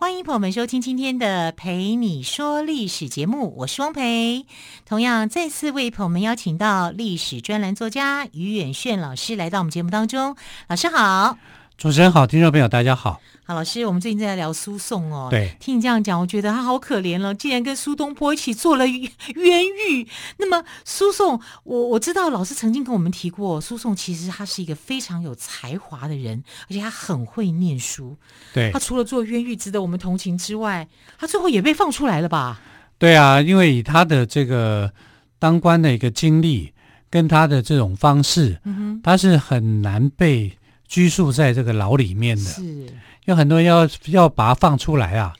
[0.00, 4.46] 欢迎朋友们收听今天的《陪你说历史》节目，我是汪培。
[4.86, 10.36] 同样再次为朋友们邀请到历史专栏作家于远炫老师来到我们节目当中。
[10.68, 11.36] 老师好。
[11.78, 13.20] 主持人好，听众朋友大家好。
[13.44, 15.28] 好，老师，我们最近在聊苏颂哦。
[15.30, 20.04] 对，听你这样讲，我觉得他好可怜了，竟然跟苏东坡一起做了冤狱。
[20.38, 28.16] 那么苏颂，我我知道老师曾经跟我们提过，苏颂其实他是一个非常有才华的人，而且他很会念书。
[28.52, 32.60] 对，他除了做冤狱值得我们同情之外，他最后也被放出来了吧？
[32.98, 34.92] 对啊，因为以他的这个
[35.38, 36.72] 当官的一个经历，
[37.08, 40.57] 跟他的这种方式，嗯，他是很难被。
[40.88, 42.86] 拘束在这个牢里面的，是，
[43.26, 45.34] 有很多人要要把他放出来啊，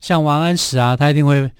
[0.00, 1.50] 像王安石啊，他一定会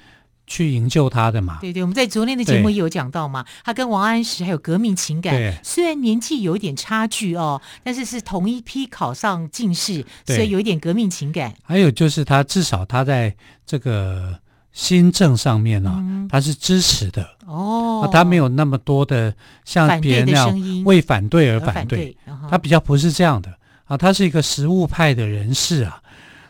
[0.47, 1.59] 去营救他的嘛。
[1.61, 5.57] 对对，我们在昨天的节目也有讲到嘛，他跟王安石还有革命情感，对。
[5.63, 11.55] 虽然年纪有一点差距哦，但是是同一批考上进士，所以有一点革命情感。
[11.65, 14.39] 还有就是他至少他在这个。
[14.73, 17.29] 新政上面呢、啊，嗯、他是支持的。
[17.45, 26.03] 哦，他没有那么多的像别人那样为反对而反对，反对他比较不是这样的啊，他是一个实务派的人士啊，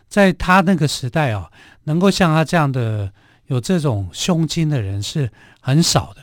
[0.08, 1.50] 在他那个时代啊，
[1.84, 3.12] 能够像他这样的
[3.48, 6.22] 有这种胸襟的人是很少的，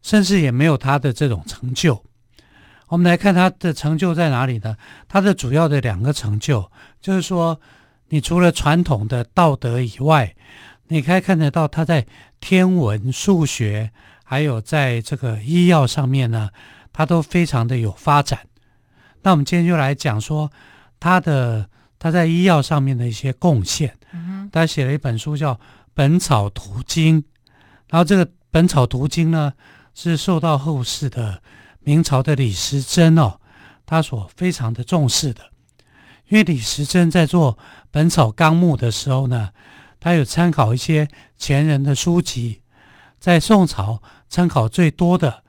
[0.00, 2.02] 甚至也没有他的这种成就。
[2.88, 4.74] 我们来看他的成就在哪里呢？
[5.06, 7.60] 他的主要的两个成就就是说，
[8.08, 10.34] 你除了传统的道德以外。
[10.90, 12.06] 你可以看得到他在
[12.40, 13.90] 天文、数学，
[14.24, 16.48] 还有在这个医药上面呢，
[16.94, 18.47] 他都非常的有发展。
[19.22, 20.50] 那我们今天就来讲说
[20.98, 21.68] 他的
[21.98, 23.96] 他在医药上面的一些贡献。
[24.50, 25.54] 他写了一本书叫
[25.94, 27.22] 《本草图经》，
[27.88, 29.52] 然后这个《本草图经》呢
[29.94, 31.42] 是受到后世的
[31.80, 33.38] 明朝的李时珍哦，
[33.84, 35.42] 他所非常的重视的，
[36.28, 37.54] 因为李时珍在做
[37.90, 39.50] 《本草纲目》的时候呢。
[40.00, 42.62] 他有参考一些前人的书籍，
[43.18, 45.42] 在宋朝参考最多的，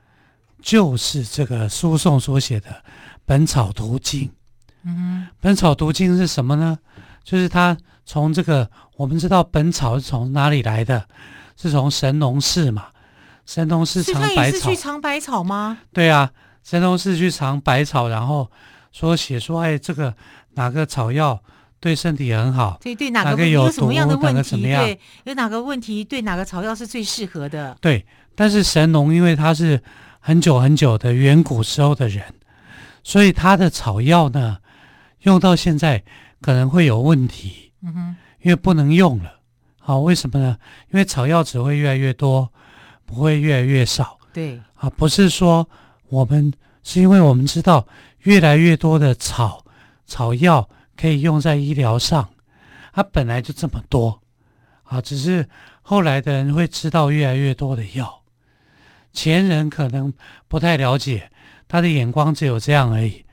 [0.60, 2.68] 就是这个苏颂所写的
[3.30, 4.22] 《本草图经》。
[4.82, 6.76] 嗯，《本草图经》是什么呢？
[7.22, 11.06] 就是他从这个我们知道本草是从哪里来的，
[11.56, 12.86] 是从神农氏嘛？
[13.46, 15.78] 神农氏尝百草，是去尝百草吗？
[15.92, 16.32] 对啊，
[16.64, 18.50] 神农氏去尝百草，然后
[18.90, 20.12] 说写说，哎，这个
[20.54, 21.40] 哪个草药？
[21.78, 24.60] 对身体很好，对对，哪个，哪个有什么样的问题？
[24.60, 27.76] 对，有哪个问题对哪个草药是最适合的？
[27.80, 28.04] 对，
[28.34, 29.80] 但是神农因为他是
[30.18, 32.22] 很久很久的远古时候的人，
[33.02, 34.58] 所以他的草药呢，
[35.20, 36.02] 用到现在
[36.40, 37.72] 可能会有问题。
[37.82, 39.40] 嗯哼，因为不能用了。
[39.78, 40.56] 好，为什么呢？
[40.90, 42.52] 因为草药只会越来越多，
[43.04, 44.18] 不会越来越少。
[44.32, 45.68] 对，啊，不是说
[46.08, 46.52] 我们
[46.82, 47.86] 是因为我们知道
[48.20, 49.64] 越来越多的草
[50.06, 50.68] 草药。
[50.96, 52.28] 可以用在医疗上，
[52.92, 54.20] 它本来就这么多，
[54.82, 55.48] 啊，只是
[55.80, 58.20] 后来的人会知道越来越多的药，
[59.10, 60.12] 前人可能
[60.46, 61.32] 不太了解，
[61.70, 63.24] 他的眼光只有这样而已。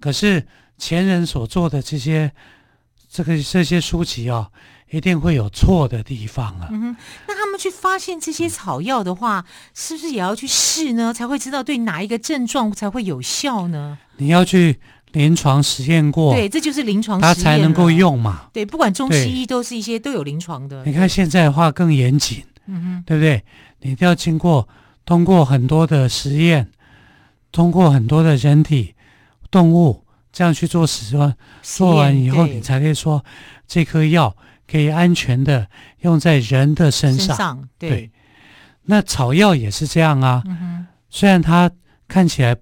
[0.00, 0.46] 可是
[0.76, 2.32] 前人所做的这些，
[3.08, 4.50] 这个这些书籍啊，
[4.90, 6.68] 一定会有错的地方啊。
[7.26, 11.14] 那他们去发现这些草药的话，是不是也要去试呢？
[11.14, 13.96] 才会知道对哪一个症状才会有效呢？
[14.16, 14.80] 你要去。
[15.14, 18.48] 临床实验过，对，这就是临床实验，它才能够用嘛。
[18.52, 20.84] 对，不管中西医都是一些都有临床的。
[20.84, 23.40] 你看现在的话更严谨，嗯哼，对不对？
[23.82, 24.68] 你一定要经过
[25.06, 26.68] 通过很多的实验，
[27.54, 28.94] 通过很多的人体、
[29.50, 33.24] 动物这样去做实验，做完以后你才可以说
[33.66, 34.36] 这颗药
[34.70, 35.66] 可以安全的
[36.00, 37.28] 用在人的身上。
[37.28, 38.10] 身上对，对，
[38.82, 40.42] 那草药也是这样啊。
[40.44, 41.70] 嗯，虽然它
[42.06, 42.54] 看起来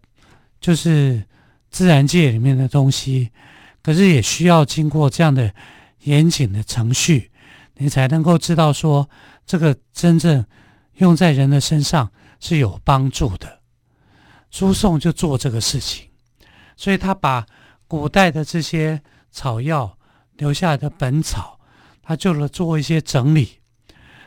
[0.61, 1.25] 就是。
[1.73, 3.31] 自然界里面的东西，
[3.83, 5.51] 可是也需要经过这样的
[6.01, 7.31] 严谨的程序，
[7.79, 9.09] 你才能够知道说
[9.47, 10.45] 这个真正
[10.97, 13.62] 用在人的身上是有帮助的。
[14.53, 16.07] 苏颂就做这个事情，
[16.77, 17.45] 所以他把
[17.89, 19.99] 古代的这些草药
[20.37, 21.59] 留下来的本草，
[22.03, 23.59] 他就了做一些整理。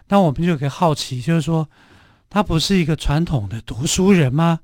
[0.07, 1.69] 那我们就可以好奇，就是说
[2.29, 4.59] 他不是一个传统的读书人吗？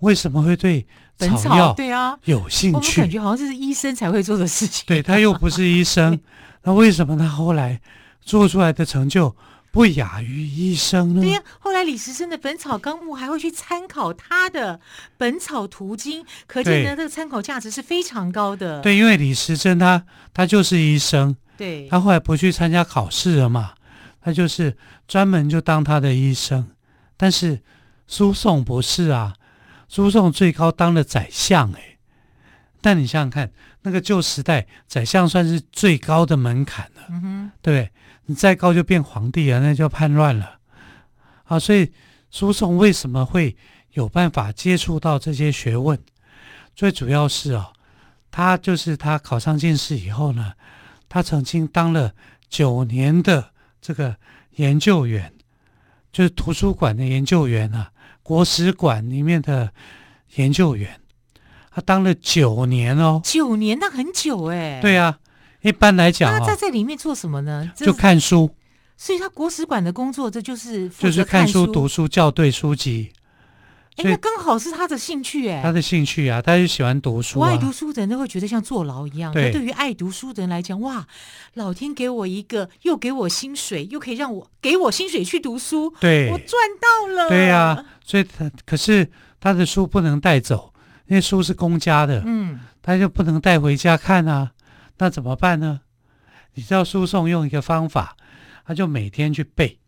[0.00, 0.86] 为什么会对
[1.18, 3.00] 草药对啊有兴趣？
[3.00, 4.84] 我感觉好像这是医生才会做的事情。
[4.86, 6.18] 对，他又不是医生，
[6.64, 7.80] 那为什么他后来
[8.20, 9.36] 做出来的成就
[9.72, 11.20] 不亚于医生呢？
[11.20, 14.76] 对呀，后来来李时珍的《本草纲目》还会去参考他的
[15.16, 18.80] 《本草图经》，可见呢，这个参考价值是非常高的。
[18.80, 23.72] 对，因为李时珍他他就是医生，对，他后来不去参加考试了嘛，
[24.20, 24.76] 他就是
[25.08, 26.68] 专门就当他的医生。
[27.16, 27.60] 但是
[28.06, 29.34] 苏颂不是啊，
[29.88, 31.96] 苏颂最高当了宰相哎。
[32.82, 33.50] 但你想想看，
[33.82, 37.90] 那个旧时代，宰相算是最高的门槛了，嗯哼，对，
[38.30, 40.60] 你再高就变皇帝了，那就叛乱了，
[41.46, 41.90] 啊，所以
[42.30, 43.56] 苏颂为什么会
[43.94, 45.98] 有办法接触到这些学问？
[46.76, 47.72] 最主要是哦，
[48.30, 50.52] 他就是他考上进士以后呢，
[51.08, 52.14] 他曾经当了
[52.48, 53.50] 九年的
[53.80, 54.14] 这个
[54.52, 55.32] 研究员，
[56.12, 57.90] 就是图书馆的研究员啊，
[58.22, 59.72] 国史馆里面的
[60.36, 61.00] 研究员。
[61.72, 64.78] 他当了九年哦，九年那很久哎。
[64.80, 65.18] 对啊，
[65.62, 67.70] 一般来讲，那他在这里面做什么呢？
[67.76, 68.50] 就看书。
[68.96, 73.10] 所以他国史馆的工作，这就是就是看书、读书、校对书籍。
[73.96, 75.62] 哎，那刚好是他的兴趣哎。
[75.62, 77.40] 他的兴趣啊，他就喜欢读书。
[77.40, 79.32] 不爱读书的人都会觉得像坐牢一样。
[79.32, 81.06] 对，对于爱读书的人来讲，哇，
[81.54, 87.28] 老天给我一个，又给我薪水，又可以让我给我薪水去读书，对，我赚到了。
[87.28, 89.10] 对呀，所以他可是
[89.40, 90.72] 他的书不能带走。
[91.06, 94.52] 那书是公家的，嗯，他就不能带回家看啊，
[95.00, 95.80] 那怎么办呢？
[96.54, 98.16] 你知道苏颂用一个方法，
[98.66, 99.78] 他就每天去背，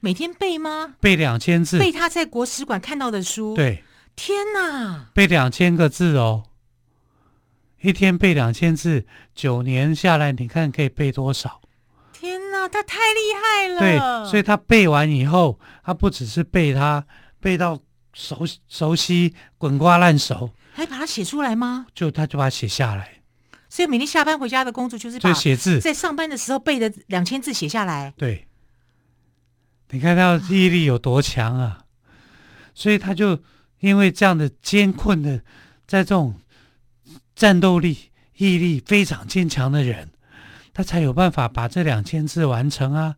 [0.00, 0.96] 每天背吗？
[1.00, 3.54] 背两千字，背他在国史馆看到的书。
[3.54, 3.82] 对，
[4.14, 6.42] 天哪，背两千个字哦，
[7.80, 11.62] 一天背两千字，九年下来，你看可以背多少？
[12.12, 13.80] 天哪，他太厉害了。
[13.80, 17.06] 对，所以他背完以后，他不只是背他
[17.40, 17.80] 背到。
[18.16, 21.86] 熟熟悉，滚瓜烂熟，还把它写出来吗？
[21.96, 23.22] 就他就把它写下来，
[23.74, 28.14] 所以每天下班回家的工作就是把写字，在上班的时候背的两千字写下来。
[28.16, 28.46] 对，
[29.90, 31.80] 你看他记忆力有多强啊！
[32.72, 33.42] 所以他就
[33.80, 35.38] 因为这样的艰困的，
[35.88, 36.36] 在这种
[37.34, 40.10] 战斗力、毅力非常坚强的人，
[40.72, 43.16] 他才有办法把这两千字完成啊。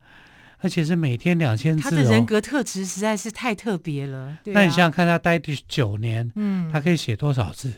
[0.61, 4.39] 而且是每天两千字，哦，他的人格特质实在是太特别了。
[4.43, 7.71] 对啊，那你想想看，他待第九年，嗯，他可以写多少字？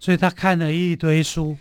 [0.00, 1.58] 所以他看了一堆书。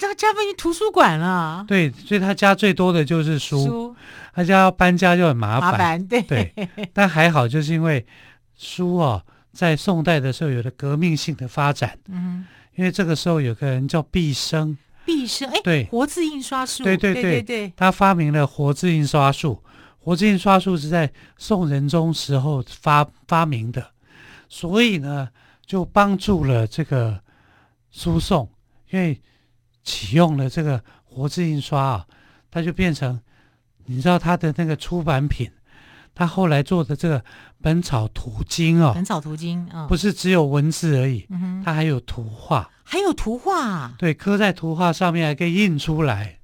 [0.00, 1.64] 那他家变成图书馆了。
[1.66, 3.66] 对，所以他家最多的就是书。
[3.66, 3.96] 书
[4.32, 5.72] 他家要搬家就很麻烦。
[5.72, 6.22] 麻烦，对。
[6.22, 6.52] 对，
[6.92, 8.06] 但还好，就是因为
[8.56, 11.98] 书哦，在宋代的时候有了革命性的发展。
[12.08, 12.46] 嗯，
[12.76, 14.78] 因为这个时候有个人叫毕生。
[15.04, 16.84] 毕生，哎，对，活字印刷术。
[16.84, 19.62] 对对对对，对对对他发明了活字印刷术。
[19.98, 23.90] 活字印刷术是在宋仁宗时候发发明的，
[24.48, 25.28] 所以呢，
[25.66, 27.20] 就帮助了这个
[27.90, 28.48] 输送，
[28.90, 29.20] 因为
[29.88, 32.06] 启用了这个活字印刷啊，
[32.50, 33.18] 它就变成，
[33.86, 35.50] 你知道他的那个出版品，
[36.14, 37.20] 他后来做的这个
[37.62, 46.38] 《本草图经》哦，《本草图经》啊，不是只有文字而已，嗯，它还有图画，还有图画，对，刻在图画上面还可以印出来。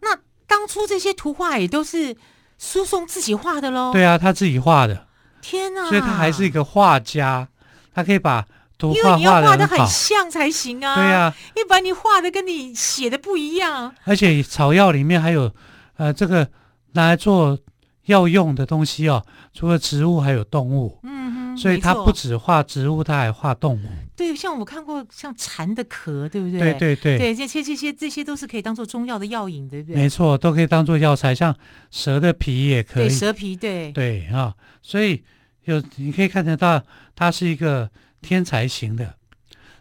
[0.00, 2.16] 那当初这些图画也都是。
[2.62, 3.90] 苏颂自己画的喽？
[3.90, 5.06] 对啊，他自己画的。
[5.40, 5.88] 天哪！
[5.88, 7.48] 所以他还是一个画家，
[7.94, 8.46] 他可以把。
[8.88, 10.94] 因为你要画的很像才行啊。
[10.94, 13.94] 对啊，要不然你画的跟你写的不一样。
[14.04, 15.52] 而且草药里面还有，
[15.96, 16.48] 呃，这个
[16.92, 17.58] 拿来做
[18.06, 20.98] 药用的东西哦，除了植物还有动物。
[21.02, 21.40] 嗯哼。
[21.56, 23.86] 所以它不止画植物，它还画动物。
[24.16, 26.60] 对，像我看过像蝉的壳，对不对？
[26.60, 29.96] 对对对，对这些这些这些都是可以当做中药的药引，对不对？
[29.96, 31.54] 没错，都可以当做药材，像
[31.90, 33.08] 蛇的皮也可以。
[33.08, 35.22] 对，蛇皮，对对啊、哦，所以
[35.64, 36.80] 有你可以看得到，
[37.16, 39.16] 它是一个天才型的，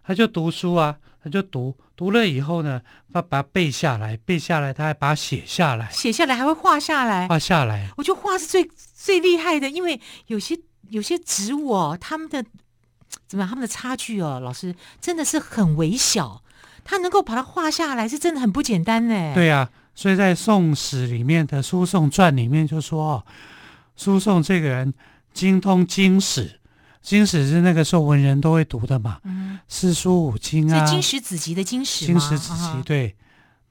[0.04, 2.82] 他就读书啊，他就读读了以后呢，
[3.14, 7.90] 他把它背下来，背下来，他还把它写下来，写下来还会画下来，画下来。
[7.98, 10.58] 我觉得画是最最厉害的，因为有些
[10.90, 12.46] 有些植物哦，他们的。
[13.28, 13.50] 怎么样？
[13.50, 16.44] 他们的差距哦，老师真的是很微小，
[16.84, 19.34] 他能够把它画下来，是真的很不简单呢。
[19.34, 23.26] 对呀、啊，所以在《宋史》里面的《苏颂传》里面就说，哦
[23.96, 24.94] 苏颂这个人
[25.34, 26.59] 精通经史，
[27.02, 33.16] 经史是那个时候文人都会读的嘛，嗯，四书五经啊，经史子集的经史，经史子集对，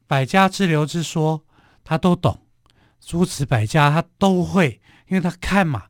[0.06, 1.42] 百家之流之说
[1.84, 2.40] 他都懂，
[3.00, 5.84] 诸子百家他都会，因为他看嘛，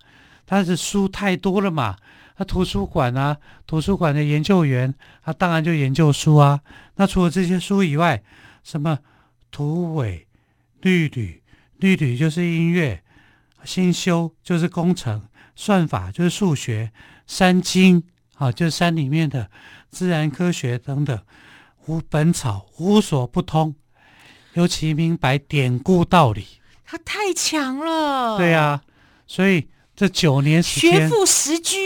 [0.47, 1.97] 他的书太多了嘛。
[2.37, 6.61] 他图书馆啊，图书馆的研究员，他当然就研究书啊。
[6.95, 8.23] 那除了这些书以外，
[8.63, 9.01] 什么
[9.51, 10.29] 图纬、
[10.81, 11.43] 律吕，
[11.79, 13.03] 律吕就是音乐，
[13.65, 15.25] 新修就是工程，
[15.57, 16.93] 算法就是数学，
[17.29, 18.03] 山经
[18.35, 19.49] 啊，就是山里面的
[19.89, 21.17] 自然科学等等，
[21.87, 23.77] 无本草无所不通，
[24.55, 26.45] 尤其明白典故道理。
[26.85, 28.37] 他太强了。
[28.37, 28.83] 对呀、啊，
[29.29, 29.69] 所以。
[29.99, 31.77] 这九年时间学富十居，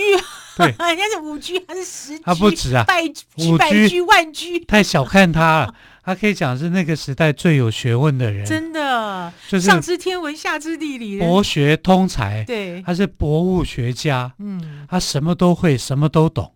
[0.54, 2.22] 对， 人家是五居还是十居？
[2.22, 3.02] 他不止啊，百
[3.38, 5.74] 五百居万居，太小看他了。
[6.04, 12.42] 他可以讲是那个时代最有学问的人，真的，就是上知天文下知地理，博学通才。
[12.44, 16.54] 对，他是博物学家，嗯，他什么都会，什么都懂，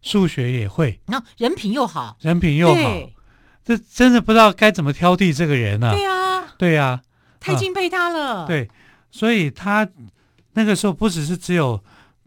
[0.00, 3.10] 数学也会，然后人品又好，人品又好，
[3.62, 5.92] 这真的不知道该怎么挑剔这个人呢？
[5.92, 7.02] 对呀，对呀，
[7.38, 8.46] 太敬佩他了。
[8.46, 8.70] 对，
[9.10, 9.86] 所以他
[10.54, 11.84] 那个时候不只是只有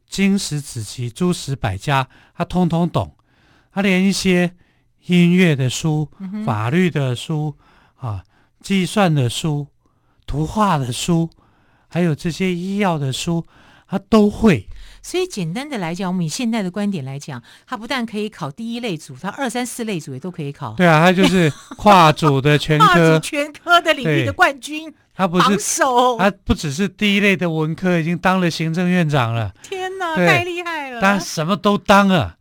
[0.08, 2.08] 经史子集诸史百家，
[2.38, 3.16] 他通通懂，
[3.74, 4.54] 他连一些。
[5.16, 6.10] 音乐的书、
[6.46, 7.56] 法律的书
[7.98, 8.24] 啊，
[8.62, 9.68] 计算的书、
[10.26, 11.30] 图画的书，
[11.88, 13.46] 还有这些医药的书，
[13.88, 14.68] 他都会。
[15.02, 20.74] 所以简单的来讲，我们以现在的观点来讲，他不但可以考第一类组，他二三四类组也都可以考。
[20.74, 24.94] 对啊，他就是 跨组的全科、跨组全科的领域的冠军。
[25.16, 29.54] 他不是手，他不只是第一类的文科，已经当了行政院长了。
[29.64, 31.02] 天哪，太厉害了！
[31.02, 32.38] 他什么都当啊，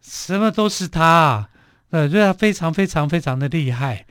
[0.00, 1.48] 什么都是他啊。
[1.92, 4.06] 呃，对啊，非常非常非常的厉害。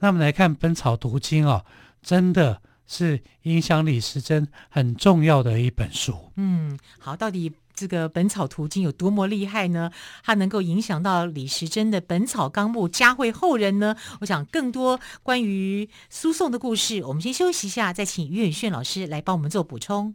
[0.00, 1.64] 那我们来看《本草图经》哦，
[2.02, 6.30] 真的是影响李时珍很重要的一本书。
[6.36, 9.90] 嗯，好，到底这个《本草图经》有多么厉害呢？
[10.22, 13.96] 它能够影响到李时珍的《本草纲目》，嘉惠后人呢？
[14.20, 20.14] 我想更多关于苏颂的故事，我们先休息一下，再请于远炫老师来帮我们做补充。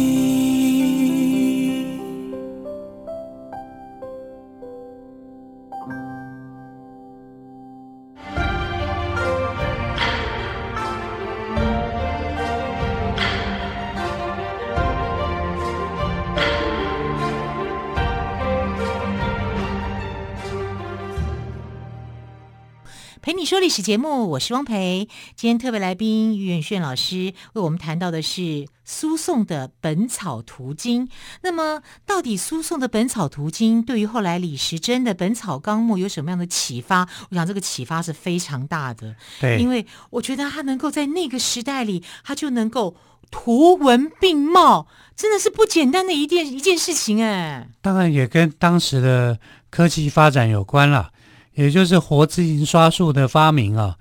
[23.71, 25.07] 史节目，我是汪培。
[25.37, 31.07] 今天特别来宾于远炫老师为我们谈到的是苏颂的《本草图经》。
[31.41, 37.07] 那么，到底苏颂的《本草图经》对于后来李时珍的《本草纲目》有什么样的启发？
[37.29, 39.15] 我想这个启发是非常大的。
[39.39, 42.97] 对，因为我觉得他能够在那个时代里，他就能够
[43.31, 47.69] 图文并茂，真的是不简单的一件一件事情哎。
[47.79, 51.11] 当然也跟当时的科技发展有关了。
[51.53, 53.97] 也就是活字印刷术的发明啊，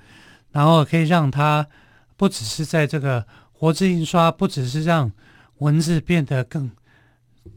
[0.53, 1.67] 然后可以让它
[2.17, 5.11] 不只是在这个活字印刷，不只是让
[5.59, 6.71] 文字变得更，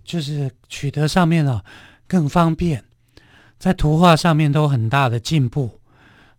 [0.03, 1.63] 就是取得上面啊
[2.07, 2.83] 更方便，
[3.59, 5.79] 在图画上面都很大的进步。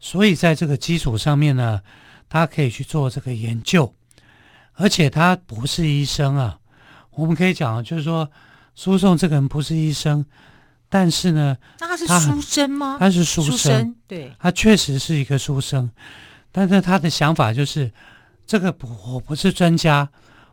[0.00, 1.80] 所以在这个基础上面呢，
[2.28, 3.94] 他可以去做这个研究，
[4.74, 6.58] 而且他不是医生啊，
[7.12, 8.30] 我们可以讲就是说，
[8.74, 10.26] 苏颂这个人不是医生。
[10.94, 12.96] 但是呢，那他是书生吗？
[13.00, 15.90] 他是书生，对，他确实是一个书生。
[16.52, 17.90] 但是他的想法就是，
[18.46, 20.08] 这个不，我不是专家，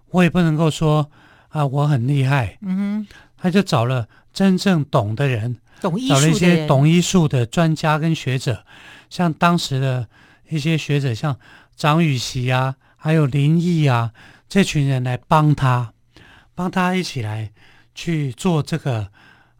[0.10, 1.12] 我也不能够说
[1.50, 2.57] 啊，我很厉害。
[2.62, 3.07] 嗯哼，
[3.38, 8.65] 他就找了真正懂的人，懂医术的人，找了一些懂医术的专家跟学者，
[9.12, 10.07] 像当时的
[10.50, 11.38] 一些学者，像
[11.75, 14.12] 张雨绮啊，还有林毅啊，
[14.50, 15.93] 这群人来帮他，
[16.55, 17.51] 帮他一起来
[17.93, 19.10] 去做这个。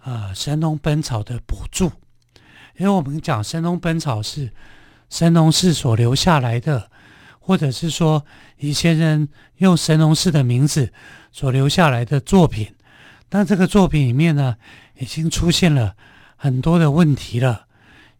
[0.04, 1.92] 呃，《神农本草》的补助，
[2.76, 4.52] 因为我们讲《神农本草》是
[5.10, 6.90] 神农氏所留下来的，
[7.40, 8.26] 或者是说
[8.58, 10.92] 以前人用神农氏的名字
[11.32, 12.74] 所留下来的作品，
[13.30, 14.56] 但这个作品里面呢，
[14.98, 15.96] 已经出现了
[16.36, 17.68] 很多的问题了，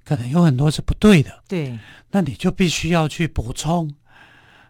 [0.06, 1.42] 可能有很多是不对的。
[1.48, 1.80] 对，
[2.12, 3.92] 那你就必须要去补充，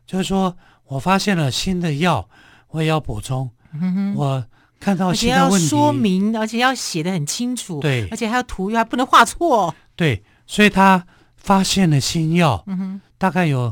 [0.05, 2.29] 就是说我发现了新的药，
[2.69, 3.51] 我也要补充。
[3.73, 4.45] 嗯哼，我。
[4.81, 11.05] 看到新的问题，而且要说明，而且要写的很清楚，对，而且还要图还不能画错，对，所以他
[11.37, 13.71] 发现了新药，嗯哼，大概有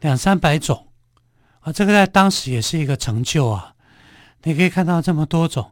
[0.00, 0.88] 两三百种，
[1.60, 3.74] 啊，这个在当时也是一个成就啊。
[4.42, 5.70] 你可以看到这么多种，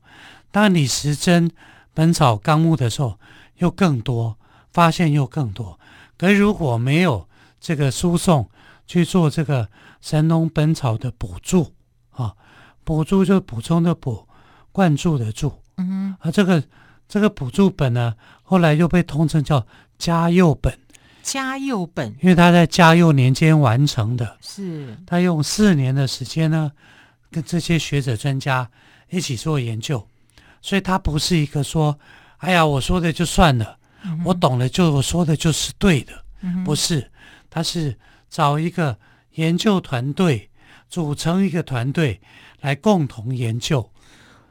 [0.53, 1.51] 当李时珍
[1.93, 3.19] 《本草纲目》的时候
[3.57, 4.39] 又更多，
[4.73, 5.81] 发现又更多。
[6.17, 7.27] 可是如果没有
[7.59, 8.49] 这个输送
[8.87, 9.65] 去做这个
[10.01, 11.73] 《神农本草》的补助
[12.11, 12.35] 啊，
[12.85, 14.28] 补助就补充的补。
[14.73, 16.63] 灌注的注，嗯哼，啊，这个
[17.09, 19.67] 这个补助本呢，后来又被通称叫
[19.99, 20.79] 嘉佑本。
[21.23, 24.97] 嘉佑本，因为他在嘉佑年间完成的，是。
[25.07, 26.73] 他用四年的时间呢，
[27.31, 28.71] 跟这些学者专家
[29.11, 30.07] 一起做研究，
[30.63, 31.99] 所以他不是一个说，
[32.39, 37.11] 哎呀，我说的就算了，嗯、我懂了就我说的就是对的，嗯、不是，
[37.51, 37.95] 他是
[38.31, 38.97] 找一个
[39.35, 40.49] 研究团队，
[40.89, 42.19] 组成一个团队
[42.63, 43.87] 来共同研究。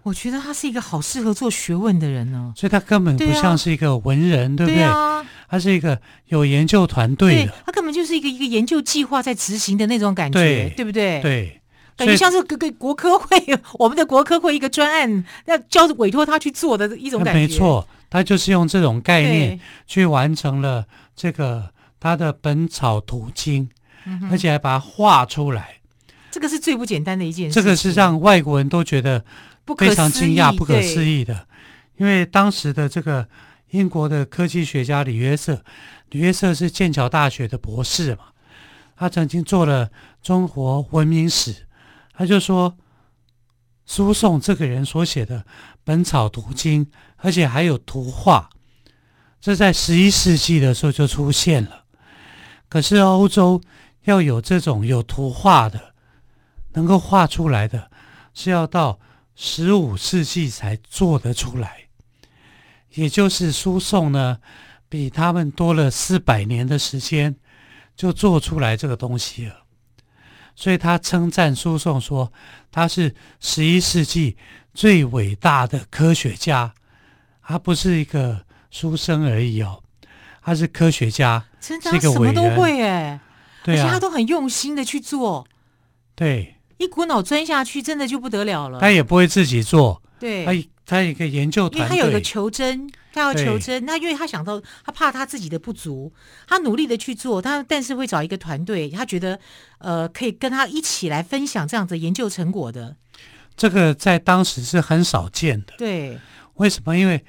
[0.07, 4.75] 我觉得他是一个好适合做学问的人呢，所以他根本不像是一个文人，对，不对？
[4.75, 11.21] 对啊、他是一个有研究团队的，他根本就是一个一个研究计划在执行的那种感觉，对，对不对？
[11.21, 11.61] 对，
[11.97, 13.37] 感觉像是给给国科会
[13.77, 17.39] 我们的国科会一个专案要交委托他去做的一种感觉。
[17.41, 20.85] 没错，他就是用这种概念去完成了
[21.17, 23.67] 这个他的《本草图经》，
[24.31, 25.73] 而且还把它画出来。
[26.31, 29.25] 这个是最不简单的一件事，这个是让外国人都觉得。
[29.75, 31.47] 非常惊讶、不可思议的，
[31.97, 33.27] 因为当时的这个
[33.71, 35.63] 英国的科技学家李约瑟，
[36.11, 38.25] 李约瑟是剑桥大学的博士嘛，
[38.95, 39.89] 他曾经做了
[40.21, 41.67] 中国文明史，
[42.13, 42.77] 他就说
[43.85, 45.39] 苏颂这个人所写的
[45.83, 46.85] 《本草图经》，
[47.17, 48.49] 而且还有图画，
[49.41, 51.83] 这在十一世纪的时候就出现了。
[52.69, 53.61] 可是欧洲
[54.03, 55.93] 要有这种有图画的，
[56.73, 57.91] 能够画出来的，
[58.33, 58.99] 是要到。
[59.39, 61.89] 十五世纪才做得出来，
[62.95, 64.39] 也就是苏颂呢，
[64.89, 67.35] 比他们多了四百年的时间，
[67.95, 69.65] 就做出来这个东西了。
[70.55, 72.33] 所以他称赞苏颂说，
[72.71, 74.35] 他是十一世纪
[74.73, 76.73] 最伟大的科学家。
[77.43, 79.83] 他不是一个书生而已哦，
[80.41, 83.19] 他是科学家，是一个伟人，什么都会哎，
[83.63, 85.47] 对啊，而且他都很用心的去做，
[86.15, 86.55] 对。
[86.77, 88.79] 一股脑钻下去，真的就不得了了。
[88.79, 93.85] 他也不会自己做，对，他他有一个研究团队，因为他有个求真，他要求真。
[93.85, 96.13] 那因为他想到，他怕他自己的不足，
[96.47, 99.39] 他努力的去做，他但是会找一个团队，他觉得
[99.79, 102.95] 呃可以跟他一起来分享这样子研究成果的。
[103.55, 105.73] 这个在当时是很少见的。
[105.77, 106.17] 对，
[106.53, 106.95] 为什么？
[106.95, 107.25] 因为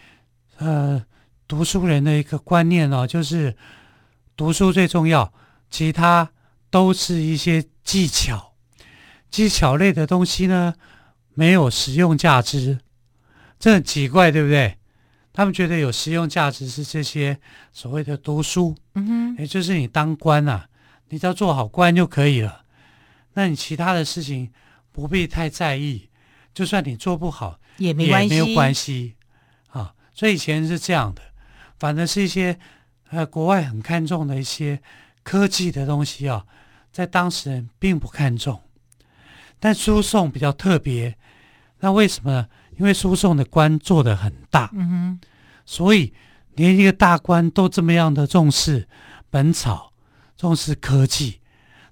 [0.59, 1.03] 呃，
[1.47, 3.57] 读书人的一个观念哦，就是
[4.37, 5.33] 读书最重要，
[5.71, 6.31] 其他
[6.71, 8.48] 都是一些技巧。
[9.31, 10.75] 技巧类的东西呢，
[11.35, 12.81] 没有实用价值，
[13.59, 14.77] 这很奇怪，对不对？
[15.33, 17.39] 他们觉得有实用价值是这些
[17.73, 20.69] 所谓的读书，嗯哼，也就是你当官呐、啊，
[21.11, 22.65] 你只要做好官就可以了。
[23.35, 24.51] 那你其他的事情
[24.91, 26.09] 不必太在意，
[26.53, 29.15] 就算你做不好也没关系，也没有关系
[29.69, 29.95] 啊。
[30.13, 31.23] 所以以前是这样的，
[31.79, 32.59] 反正是一些
[33.11, 34.81] 呃国外很看重的一些
[35.23, 36.45] 科技的东西啊，
[36.91, 38.61] 在当时人并不看重。
[39.59, 41.17] 但输送比较特别，
[41.81, 42.47] 那为什么呢？
[42.77, 45.21] 因为输送的官做的很大，嗯哼，
[45.67, 46.13] 所以
[46.55, 48.89] 连一个大官都这么样的重视
[49.31, 49.93] 本草，
[50.37, 51.41] 重视科技，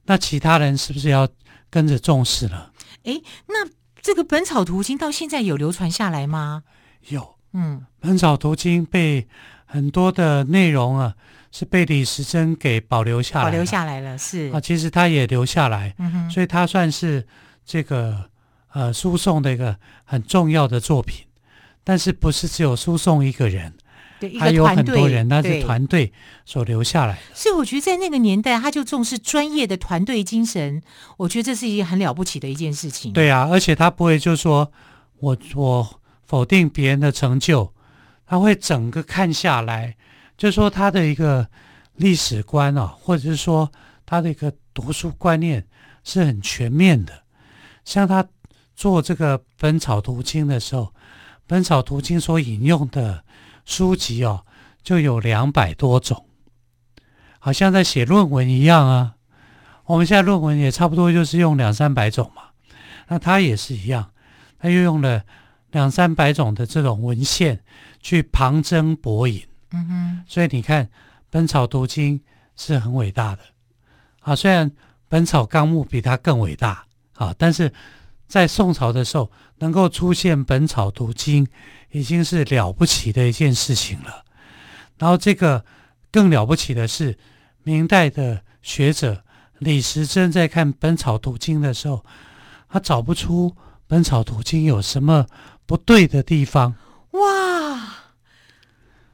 [0.04, 1.28] 那其他人是不是要
[1.68, 2.72] 跟着重视了？
[3.02, 3.68] 诶，那
[4.00, 6.62] 这个《本草图经》到现在有流传下来吗？
[7.08, 9.26] 有，嗯，《本草图经》被
[9.64, 11.14] 很多的内容啊。
[11.52, 17.26] 是被李时珍给保留下来，保留下来了，是啊，其实他也留下来，嗯哼，所以他算是
[17.66, 18.30] 这个
[18.72, 21.26] 呃输送的一个很重要的作品，
[21.82, 23.74] 但是不是只有输送一个人，
[24.20, 26.12] 对，还有很多人，那是团队
[26.44, 27.20] 所留下来的。
[27.34, 30.80] 所以我觉得在那个年代，他就重视专业的团队精神，
[31.16, 33.12] 我觉得这是一件很了不起的一件事情。
[33.12, 34.70] 对啊，而且他不会就说
[35.18, 37.72] 我我否定别人的成就，
[38.26, 39.96] 他会整个看下来。
[40.36, 41.48] 就是说他的一个
[41.94, 43.72] 历史观啊，或者是说
[44.04, 45.66] 他的一个读书观念
[46.04, 47.22] 是很全面的。
[47.86, 48.26] 像他
[48.74, 50.82] 做这个《本草图经》的时候，
[51.46, 53.24] 《本草图经》所引用的
[53.64, 54.44] 书籍哦，
[54.82, 56.26] 就有两百多种，
[57.38, 59.14] 好像在写论文一样啊。
[59.84, 62.42] 我们现在论文也差不多就是用两三百种嘛，
[63.06, 64.10] 那他也是一样，
[64.58, 65.24] 他又用了
[65.70, 67.62] 两三百种的这种文献
[68.00, 69.46] 去旁征博引。
[69.70, 70.86] 嗯哼，所以你看，
[71.30, 72.18] 《本草图经》
[72.56, 73.42] 是很伟大的
[74.20, 74.34] 啊。
[74.34, 74.70] 虽然
[75.08, 76.85] 《本草纲目》比它更伟大
[77.16, 77.72] 啊，但是
[78.26, 81.44] 在宋朝的时候能够出现《本草图经》，
[81.90, 84.24] 已经是了不起的一件事情了。
[84.98, 85.64] 然后这个
[86.10, 87.16] 更了不起的是，
[87.62, 89.22] 明代的学者
[89.58, 92.04] 李时珍在看《本草图经》的时候，
[92.68, 93.50] 他找不出
[93.86, 95.26] 《本草图经》有什么
[95.66, 96.74] 不对的地方。
[97.12, 97.94] 哇！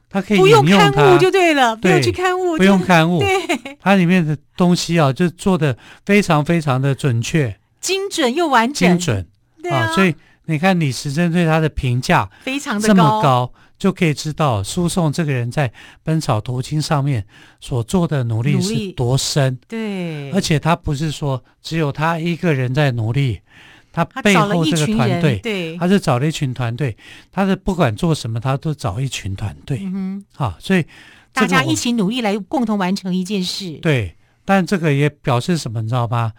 [0.08, 3.20] 他可以不用勘误就对了，对，不用去勘误，不用勘误。
[3.20, 8.96] 对，它里面的东西啊，就做的非常非常的准确、精准又完整。
[8.96, 9.28] 精准
[9.70, 10.14] 啊，啊，所以
[10.46, 15.68] 你看李时珍对他的评价非常的这么高，就可以知道苏颂这个人在
[16.02, 17.26] 《本草图经》上面
[17.60, 19.58] 所做的努力是多深。
[19.68, 23.40] 对，而且他不是说只有他一个人在努力，
[23.92, 26.96] 他背后这个团队，对，他是找了一群团队，
[27.30, 30.84] 他是不管做什么，他都找一群团队，嗯哼，好，所以
[31.32, 33.72] 大家一起努力来共同完成一件事。
[33.82, 36.32] 对，但这个也表示什么，你知道吗？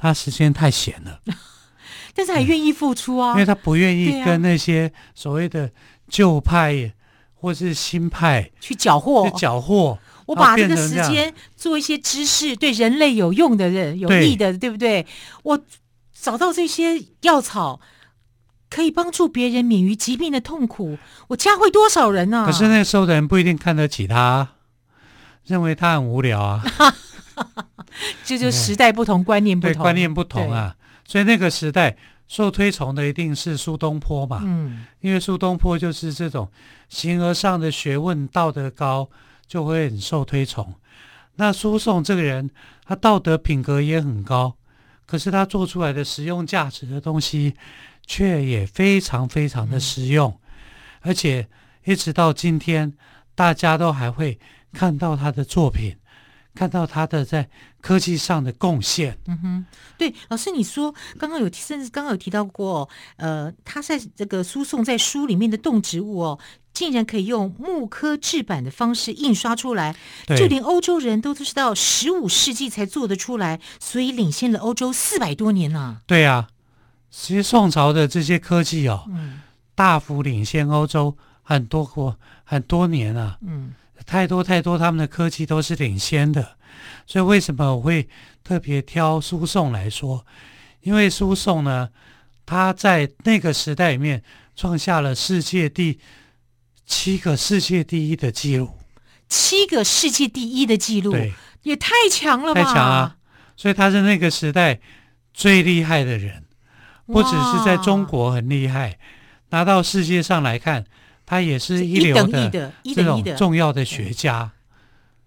[0.00, 1.20] 他时间太闲了，
[2.14, 5.70] 但是还愿意付出啊， 因为他不愿意跟那些所谓的
[6.08, 6.94] 旧派
[7.34, 9.98] 或是新派去搅和，去搅和。
[10.24, 15.06] 我把这个时间做一些知识对人类有用的人有益的，对，不对？
[15.42, 15.60] 我
[16.18, 17.80] 找到这些药草
[18.70, 20.96] 可以帮助别人免于疾病的痛苦，
[21.28, 22.46] 我教会多少人呢、啊？
[22.46, 24.48] 可是那时候的人不一定看得起他，
[25.44, 26.64] 认为他很无聊啊。
[28.38, 30.76] 这就时代不同，观念不同，对，观念不同啊。
[31.06, 31.96] 所以那个时代
[32.28, 34.40] 受推崇的一定是苏东坡嘛。
[34.44, 36.48] 嗯，因为苏东坡就是这种
[36.88, 39.08] 形而上的学问，道德高。
[39.50, 40.76] 就会很受推崇。
[41.34, 42.48] 那苏颂这个人，
[42.86, 44.56] 他道德品格也很高，
[45.06, 47.56] 可是他做出来的实用价值的东西，
[48.06, 50.38] 却也非常非常的实用，嗯、
[51.00, 51.48] 而且
[51.84, 52.92] 一直到今天，
[53.34, 54.38] 大家都还会
[54.72, 55.96] 看到他的作品。
[56.60, 57.48] 看到他的在
[57.80, 66.38] 科技上的贡献，嗯哼，对，老师你说刚刚有甚至刚刚有提到过，呃，他在这个输送在书里面的动植物哦，
[66.74, 69.96] 竟然可以用木刻制版的方式印刷出来，
[70.26, 76.02] 对就连欧洲人都知道十五世纪才做得出来，所以领先了欧洲四百多年呢、啊。
[76.06, 76.48] 对啊，
[77.10, 79.40] 其实宋朝的这些科技哦，嗯，
[79.74, 83.72] 大幅领先欧洲很多国很多年啊，嗯。
[84.06, 86.56] 太多太多，他们的科技都是领先的，
[87.06, 88.08] 所以为什么我会
[88.42, 90.26] 特别挑输送来说？
[90.80, 91.90] 因为输送呢，
[92.46, 94.22] 他在那个时代里面
[94.56, 96.00] 创下了世界第
[96.86, 98.78] 七个世界第一的记录，
[99.28, 101.32] 七个世界第一的记录，对，
[101.62, 102.62] 也太强了吧！
[102.62, 103.16] 太强啊！
[103.56, 104.80] 所以他是那个时代
[105.34, 106.44] 最厉害的人，
[107.06, 108.98] 不只是在中国很厉害，
[109.50, 110.86] 拿到世界上来看。
[111.30, 114.50] 他也是一流的这种重要的学家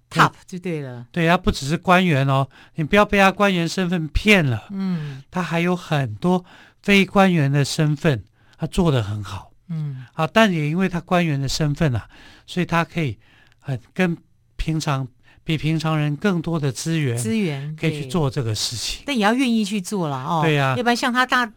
[0.10, 1.08] ，top 就对了。
[1.14, 4.66] 对，他不只是官员哦，你不要被他官员身份骗了。
[4.72, 6.44] 嗯，他还有很多
[6.82, 8.22] 非官员的身份，
[8.58, 9.54] 他做得很好。
[9.70, 12.06] 嗯，好，但也因为他官员的身份啊，
[12.46, 13.18] 所以他可以
[13.62, 14.18] 很跟
[14.58, 15.08] 平常
[15.46, 19.04] 比平常人更多的资源，资源可以去做这个事情。
[19.06, 20.42] 但也要愿意去做了哦。
[20.44, 21.50] 对呀，要不然像他大。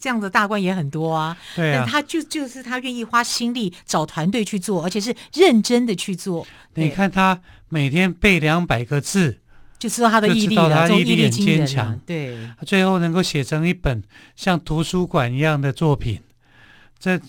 [0.00, 6.46] 这样的大官也很多啊，对啊，但他就就是他愿意花心力找团队去做，而且是认真的去做。
[6.74, 9.38] 你看他每天背两百个字，
[9.78, 12.00] 就知道他的毅力了，他毅力很坚强。
[12.06, 12.36] 对，
[12.66, 14.02] 最后能够写成一本
[14.34, 16.20] 像图书馆一样的作品，
[16.98, 17.20] 这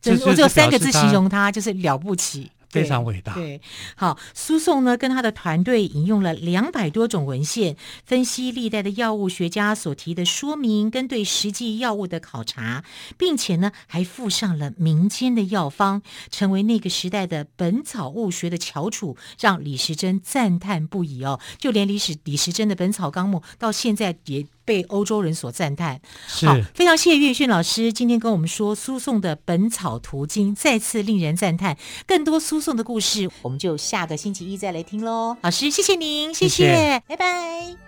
[0.00, 2.52] 这我只有三个字形容他，就是了不起。
[2.70, 3.34] 非常伟大。
[3.34, 3.60] 对，
[3.96, 12.84] 好，苏颂呢跟他的团队引用了两百多种文献，分析历代的药物学家所提的说明跟对实际药物的考察，
[13.16, 21.40] 并且呢还附上了民间的药方，成为那个时代的本草物学的翘楚，让李时珍赞叹不已哦。
[21.58, 24.46] 就连李时李时珍的《本草纲目》到现在也。
[24.68, 25.98] 被欧洲人所赞叹，
[26.44, 31.74] 好，非常谢谢岳迅老师今天跟我们说苏颂的《本草图经》，再次令人赞叹。
[32.06, 35.34] 更多苏颂的故事，我们就下个星期一再来听喽。
[35.40, 37.87] 老师，谢谢您，谢谢，谢谢拜拜。